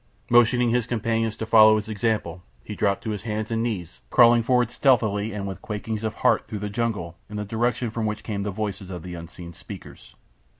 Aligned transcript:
Motioning 0.31 0.71
his 0.71 0.87
companions 0.87 1.35
to 1.37 1.45
follow 1.45 1.75
his 1.75 1.87
example, 1.87 2.41
he 2.65 2.73
dropped 2.73 3.03
to 3.03 3.11
his 3.11 3.21
hands 3.21 3.51
and 3.51 3.61
knees, 3.61 4.01
crawling 4.09 4.41
forward 4.41 4.71
stealthily 4.71 5.31
and 5.31 5.45
with 5.47 5.61
quakings 5.61 6.03
of 6.03 6.15
heart 6.15 6.47
through 6.47 6.57
the 6.57 6.69
jungle 6.71 7.19
in 7.29 7.37
the 7.37 7.45
direction 7.45 7.91
from 7.91 8.07
which 8.07 8.23
came 8.23 8.41
the 8.41 8.49
voices 8.49 8.89
of 8.89 9.03
the 9.03 9.13
unseen 9.13 9.53
speakers. 9.53 10.15